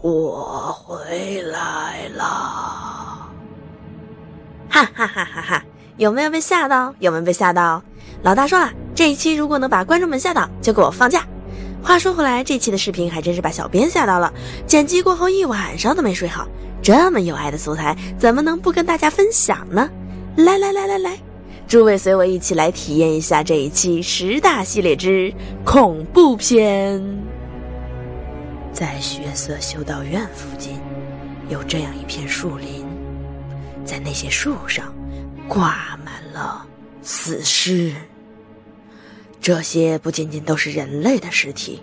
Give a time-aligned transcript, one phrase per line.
[0.00, 2.24] 我回来了！
[4.70, 5.64] 哈哈哈哈哈！
[5.96, 6.94] 有没有被吓到？
[7.00, 7.82] 有没有被吓到？
[8.22, 11.26] 老大说了，这一期如果能把观众们吓到，就给我放假。
[11.82, 14.32] 话说回来，这期的视频还真是把小编吓到了，
[14.66, 16.46] 剪辑过后一晚上都没睡好。
[16.80, 19.90] 这么有爱的素材，怎么能不跟大家分享呢？
[20.36, 21.18] 来来来来来，
[21.66, 25.34] 诸位随我一起来体验一下这一期十大系列之
[25.64, 27.02] 恐怖片。
[28.78, 30.78] 在血色修道院附近，
[31.48, 32.86] 有这样一片树林，
[33.84, 34.94] 在那些树上
[35.48, 36.64] 挂满了
[37.02, 37.92] 死尸。
[39.40, 41.82] 这些不仅仅都是人类的尸体，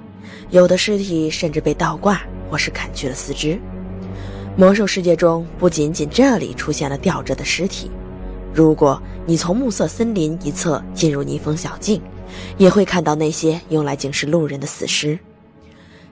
[0.52, 3.60] 有的尸体甚至被倒挂或是砍去了四肢。
[4.56, 7.92] 魔兽世界中不仅仅这里出现了吊着的尸体，
[8.54, 12.02] 如果你从暮色森林一侧进入逆风小径，
[12.58, 15.20] 也会看到那些用来警示路人的死尸。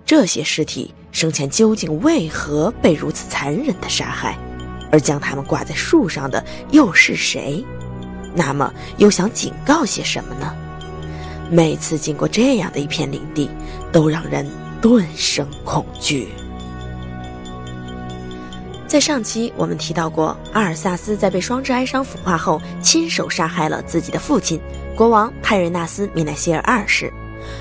[0.06, 4.38] 这些尸体生前究竟为何被如此残忍的杀害？
[4.92, 7.64] 而将他们挂在树上的又是谁？
[8.36, 10.54] 那么又想警告些什么呢？
[11.50, 13.50] 每次经过这样的一片领地，
[13.92, 14.48] 都让人
[14.82, 16.30] 顿生恐惧。
[18.88, 24.60] 在上期我们提到过，阿尔萨斯在被双之哀伤腐化后，亲手杀害了自己的父亲
[24.96, 27.12] 国王泰瑞纳斯米奈希尔二世，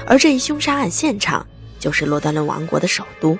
[0.06, 1.46] 而这一凶杀案现场。
[1.82, 3.36] 就是洛丹伦王国的首都，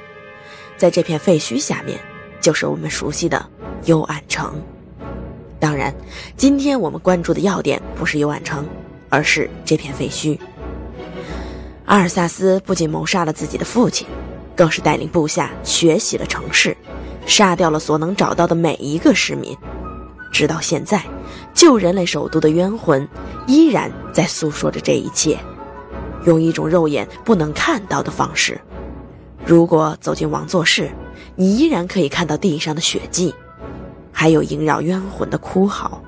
[0.77, 1.97] 在这片废墟下面，
[2.41, 3.49] 就是我们熟悉的
[3.85, 4.61] 幽暗城。
[5.61, 5.95] 当然，
[6.37, 8.67] 今天我们关注的要点不是幽暗城，
[9.09, 10.37] 而是这片废墟。
[11.85, 14.09] 阿尔萨斯不仅谋杀了自己的父亲，
[14.57, 16.77] 更是带领部下血洗了城市，
[17.25, 19.57] 杀掉了所能找到的每一个市民。
[20.33, 21.01] 直到现在，
[21.55, 23.09] 旧人类首都的冤魂
[23.47, 25.39] 依然在诉说着这一切。
[26.25, 28.61] 用一种肉眼不能看到的方式。
[29.45, 30.91] 如果走进王座室，
[31.35, 33.35] 你依然可以看到地上的血迹，
[34.13, 36.01] 还有萦绕冤魂的哭嚎。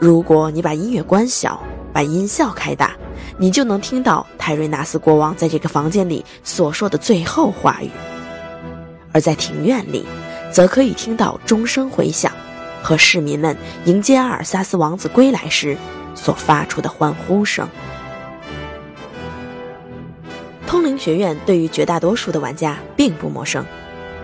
[0.00, 1.60] 如果你把音乐关小，
[1.92, 2.92] 把音效开大，
[3.38, 7.90] 你就能听到泰瑞纳斯国王在这个房间里所说的最后话语。
[9.12, 10.04] 而在庭院里，
[10.52, 12.30] 则可以听到钟声回响，
[12.82, 15.76] 和市民们迎接阿尔萨斯王子归来时
[16.14, 17.68] 所发出的欢呼声。
[20.74, 23.64] 通灵学院对于绝大多数的玩家并不陌生，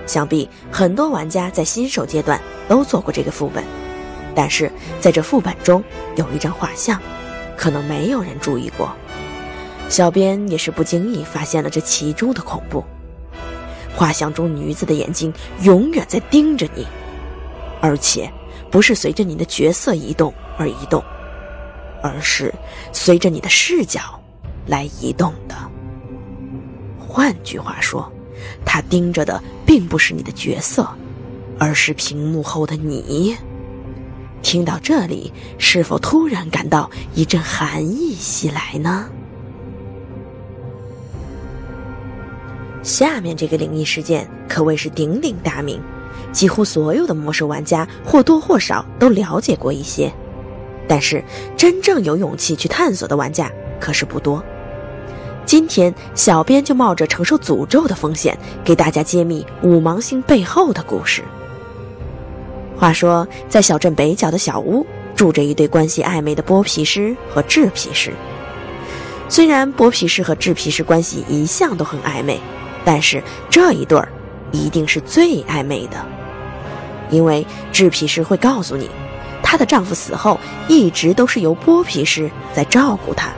[0.04, 3.62] 想必很多玩家在新手阶段都做过这个副本。
[4.34, 4.68] 但是
[4.98, 5.80] 在这副本中
[6.16, 7.00] 有一张画像，
[7.56, 8.90] 可能没有人注意过。
[9.88, 12.84] 小编也是不经意发现了这其中的恐怖。
[13.94, 15.32] 画像中女子的眼睛
[15.62, 16.84] 永远在盯着你，
[17.80, 18.28] 而且
[18.72, 21.00] 不是随着你的角色移动而移动，
[22.02, 22.52] 而是
[22.92, 24.00] 随着你的视角
[24.66, 25.54] 来移动的。
[27.10, 28.08] 换句话说，
[28.64, 30.88] 他盯着的并不是你的角色，
[31.58, 33.36] 而是屏幕后的你。
[34.42, 39.06] 听到这里，是否突然感到一阵寒意袭来呢？
[42.80, 45.82] 下面这个灵异事件可谓是鼎鼎大名，
[46.30, 50.12] 几乎所有的魔兽玩家或多或少都了解过一些，
[50.86, 51.24] 但是
[51.56, 53.50] 真正有勇气去探索的玩家
[53.80, 54.40] 可是不多。
[55.46, 61.22] 今天，小编就冒着承受诅咒的风险，给大家揭秘五芒星背后的故事。
[62.76, 64.86] 话说，在小镇北角的小屋，
[65.16, 68.12] 住着一对关系暧昧的剥皮师和制皮师。
[69.28, 72.40] 虽然剥皮师和制皮师关系一向都很暧昧，
[72.84, 74.08] 但是这一对儿
[74.52, 75.96] 一定是最暧昧的，
[77.10, 78.88] 因为制皮师会告诉你，
[79.42, 83.30] 她的丈夫死后一直都是由剥皮师在照顾她。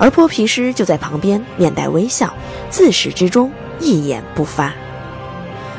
[0.00, 2.32] 而剥皮师就在旁边，面带微笑，
[2.70, 4.72] 自始至终一言不发。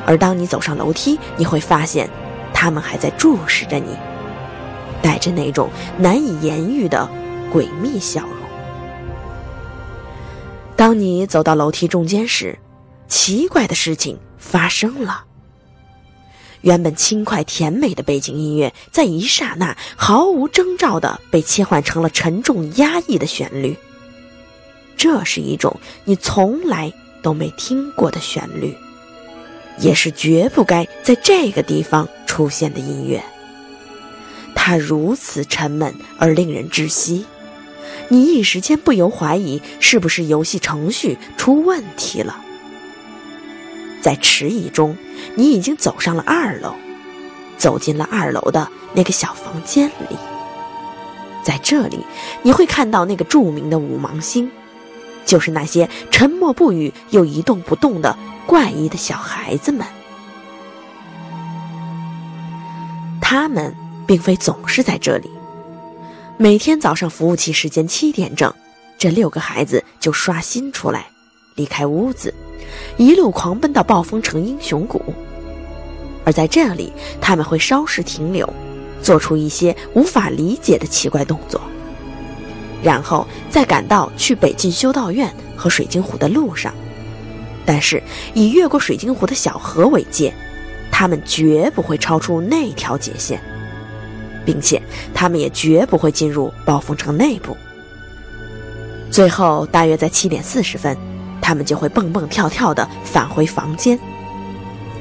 [0.06, 2.08] 而当你走上楼梯，你会发现，
[2.54, 3.98] 他们还在注视着你，
[5.02, 7.10] 带着那种难以言喻的
[7.52, 8.38] 诡秘笑容。
[10.76, 12.60] 当你走到楼梯中间时，
[13.08, 15.26] 奇怪的事情发生了。
[16.62, 23.76] 原本轻快甜美的背景音乐，在一刹那毫无征兆地被切换成了沉重压抑的旋律。
[25.02, 26.94] 这是一种你从来
[27.24, 28.78] 都没听过的旋律，
[29.80, 33.20] 也是绝不该在这个地方出现的音乐。
[34.54, 37.26] 它如此沉闷而令人窒息，
[38.10, 42.40] 你一时间不由怀疑是不是游戏程序出问题了。
[44.04, 44.96] 在迟疑中，
[45.34, 46.76] 你已经走上了二楼，
[47.58, 50.16] 走进了二楼的那个小房间里。
[51.44, 52.06] 在这里，
[52.44, 54.48] 你会看到那个著名的五芒星。
[55.32, 59.88] 就是那些沉默不语又一动不动的怪异的小孩子们。
[63.22, 63.74] 他们
[64.06, 65.32] 并非总是在这里。
[66.36, 68.54] 每天早上服务器时间七点整，
[68.98, 71.08] 这六个孩子就刷新出来，
[71.56, 72.34] 离开屋子，
[72.98, 75.02] 一路狂奔到暴风城英雄谷。
[76.26, 76.92] 而在这里，
[77.22, 78.54] 他们会稍事停留，
[79.02, 81.62] 做出一些无法理解的奇怪动作，
[82.82, 86.74] 然后再赶到去北进修道院和水晶湖的路上。
[87.66, 88.02] 但是
[88.34, 90.34] 以越过水晶湖的小河为界，
[90.92, 93.40] 他们绝不会超出那条界限，
[94.44, 94.82] 并且
[95.14, 97.56] 他们也绝不会进入暴风城内部。
[99.12, 100.98] 最后，大约在七点四十分，
[101.42, 104.00] 他们就会蹦蹦跳跳地返回房间。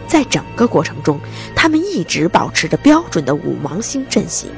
[0.07, 1.19] 在整个过程中，
[1.55, 4.51] 他们一直保持着标准的五芒星阵型，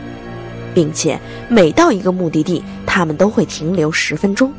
[0.75, 4.53] 并且每到一个目的地，他们都会停留十分钟，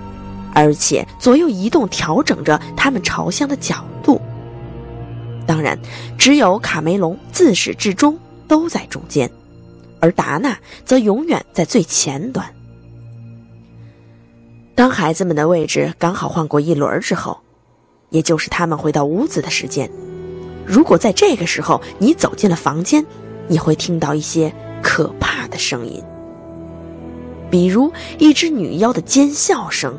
[0.56, 4.19] 而且左右移动，调整着他们朝向的角度。
[5.45, 5.77] 当然，
[6.18, 9.30] 只有卡梅隆自始至终都在中间，
[10.00, 12.44] 而达娜则永远在最前端。
[14.74, 17.39] 当孩子们的位置刚好换过一轮之后，
[18.09, 19.88] 也就是他们回到屋子的时间。
[20.65, 23.06] 如果在这个时候你走进了房间，
[23.47, 24.51] 你会听到一些
[24.81, 26.03] 可怕的声音，
[27.53, 29.95] 比如一只女妖的尖笑声，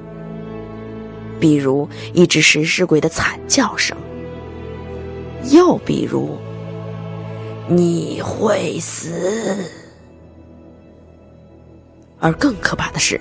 [1.39, 3.97] 比如一只食尸鬼的惨叫声，
[5.53, 6.37] 又比如
[7.69, 9.71] 你会死。
[12.19, 13.21] 而更可怕的是，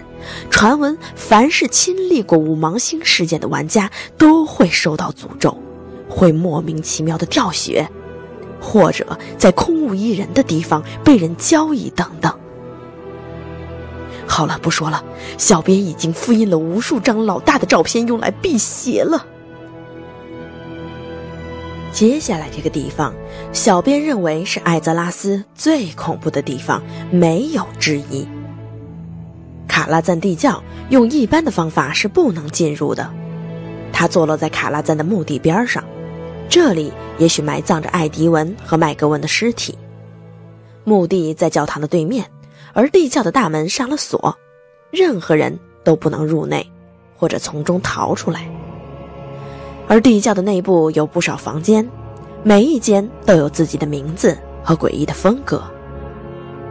[0.50, 5.56] 传闻凡是亲历过五芒星事件的玩家都会受到诅咒。
[6.10, 7.88] 会莫名其妙的掉血，
[8.60, 12.36] 或者在空无一人的地方被人交易等等。
[14.28, 15.04] 好了，不说了，
[15.38, 19.26] 小编已经复印了无数张老大的照片用来辟邪了。
[21.92, 23.14] 接下来这个地方，
[23.52, 26.82] 小编认为是艾泽拉斯最恐怖的地方，
[27.12, 28.28] 没有之一。
[29.68, 33.12] 卡拉赞地窖用一般的方法是不能进入的，
[33.92, 35.84] 它坐落在卡拉赞的墓地边上。
[36.50, 39.78] 这里也许埋葬着艾迪文和麦格文的尸体。
[40.84, 42.26] 墓地在教堂的对面，
[42.74, 44.36] 而地窖的大门上了锁，
[44.92, 46.68] 任何人都不能入内，
[47.16, 48.50] 或者从中逃出来。
[49.88, 51.88] 而地窖的内部有不少房间，
[52.42, 55.64] 每一间都有自己的名字和诡异的风格。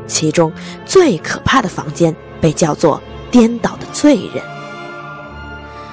[0.07, 0.53] 其中
[0.85, 3.01] 最可怕的房间被叫做
[3.31, 4.43] “颠倒的罪人”。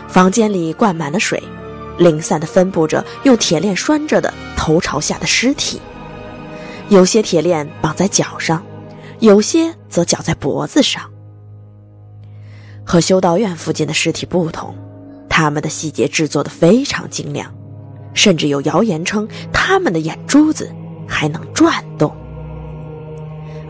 [0.09, 1.41] 房间里灌满了水。
[1.97, 5.81] 零散地分布着用铁链拴着的头朝下的尸体，
[6.88, 8.63] 有些铁链绑在脚上，
[9.19, 11.10] 有些则绞在脖子上。
[12.86, 14.74] 和修道院附近的尸体不同，
[15.30, 17.54] 他们的细节制作的非常精良，
[18.13, 20.71] 甚至有谣言称他们的眼珠子
[21.07, 22.12] 还能转动。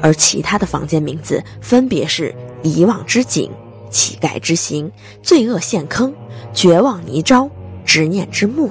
[0.01, 3.51] 而其他的房间名字分别是“遗忘之井
[3.91, 4.89] ”“乞丐之行
[5.21, 6.13] ”“罪恶陷坑
[6.53, 7.49] ”“绝望泥沼”。
[7.83, 8.69] 执念之墓，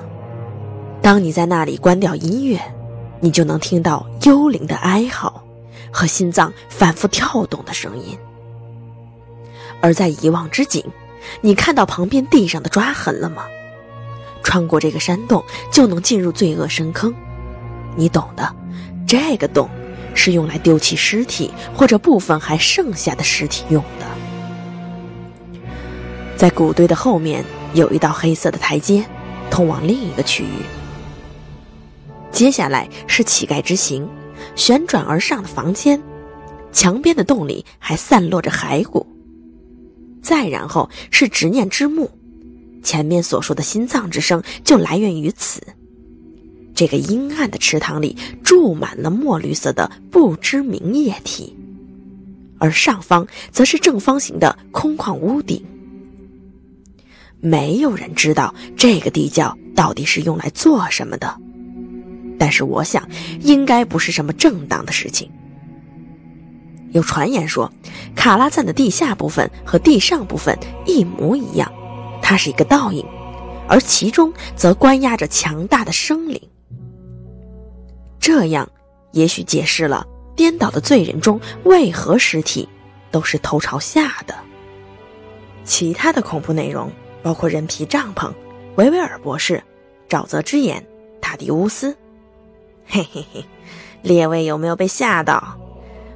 [1.02, 2.60] 当你在那里关掉音乐，
[3.18, 5.42] 你就能听到幽灵的哀嚎
[5.92, 8.18] 和心脏反复跳动的声音。
[9.80, 10.84] 而在遗忘之井，
[11.40, 13.44] 你看到旁边地上的抓痕了吗？
[14.42, 17.14] 穿过这个山洞就能进入罪恶深坑，
[17.96, 18.54] 你懂的。
[19.06, 19.68] 这个洞
[20.14, 24.06] 是用来丢弃尸体或者部分还剩下的尸体用的。
[26.36, 27.44] 在谷堆的后面。
[27.74, 29.04] 有一道黑色的台阶，
[29.50, 30.64] 通往另一个区域。
[32.32, 34.08] 接下来是乞丐之行，
[34.54, 36.00] 旋转而上的房间，
[36.72, 39.06] 墙边的洞里还散落着骸骨。
[40.20, 42.10] 再然后是执念之墓，
[42.82, 45.62] 前面所说的心脏之声就来源于此。
[46.74, 51.56] 这个阴暗的池塘里注满了墨绿色的不知名液体，
[52.58, 55.64] 而上方则是正方形的空旷屋顶。
[57.40, 61.40] 没有人知道这个地窖到底是用来做什么的，
[62.38, 63.08] 但是我想
[63.40, 65.30] 应该不是什么正当的事情。
[66.92, 67.70] 有传言说，
[68.14, 71.70] 卡拉赞的地下部分和地上部分一模一样，
[72.22, 73.04] 它是一个倒影，
[73.66, 76.40] 而其中则关押着强大的生灵。
[78.18, 78.68] 这样
[79.12, 82.68] 也许解释了颠倒的罪人中为何尸体
[83.10, 84.34] 都是头朝下的。
[85.64, 86.90] 其他的恐怖内容。
[87.20, 88.32] 包括人皮帐篷、
[88.76, 89.62] 维维尔博士、
[90.08, 90.82] 沼泽之眼、
[91.20, 91.94] 塔迪乌斯，
[92.88, 93.44] 嘿嘿嘿，
[94.02, 95.58] 列位有没有被吓到？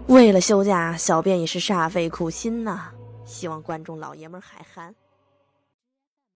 [0.09, 2.91] 为了休假，小便也是煞费苦心呐。
[3.25, 4.95] 希望观众老爷们海涵。